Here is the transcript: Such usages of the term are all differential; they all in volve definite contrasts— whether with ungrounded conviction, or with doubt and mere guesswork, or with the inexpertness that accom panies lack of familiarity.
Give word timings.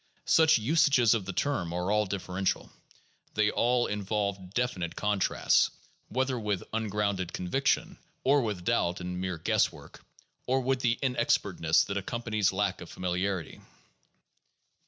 Such 0.25 0.57
usages 0.57 1.13
of 1.13 1.25
the 1.25 1.31
term 1.31 1.71
are 1.73 1.91
all 1.91 2.07
differential; 2.07 2.71
they 3.35 3.51
all 3.51 3.85
in 3.85 4.03
volve 4.03 4.51
definite 4.55 4.95
contrasts— 4.95 5.69
whether 6.07 6.39
with 6.39 6.63
ungrounded 6.73 7.33
conviction, 7.33 7.99
or 8.23 8.41
with 8.41 8.65
doubt 8.65 8.99
and 8.99 9.21
mere 9.21 9.37
guesswork, 9.37 10.03
or 10.47 10.59
with 10.61 10.79
the 10.79 10.97
inexpertness 11.03 11.83
that 11.83 12.03
accom 12.03 12.25
panies 12.25 12.51
lack 12.51 12.81
of 12.81 12.89
familiarity. 12.89 13.61